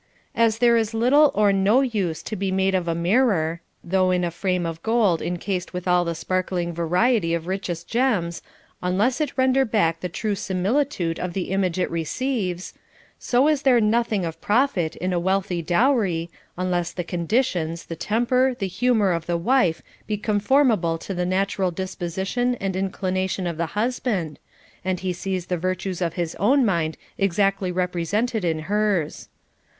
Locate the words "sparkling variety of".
6.15-7.43